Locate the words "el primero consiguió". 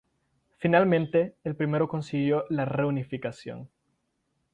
1.43-2.45